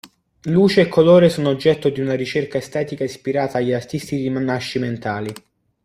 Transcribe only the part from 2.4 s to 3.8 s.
estetica ispirata agli